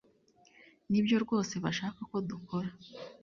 [0.89, 2.69] Nibyo rwose bashaka ko dukora.